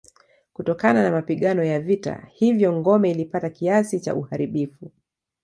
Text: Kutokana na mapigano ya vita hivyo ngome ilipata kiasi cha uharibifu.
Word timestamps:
Kutokana 0.53 1.03
na 1.03 1.11
mapigano 1.11 1.63
ya 1.63 1.79
vita 1.79 2.27
hivyo 2.33 2.73
ngome 2.73 3.11
ilipata 3.11 3.49
kiasi 3.49 3.99
cha 3.99 4.15
uharibifu. 4.15 4.91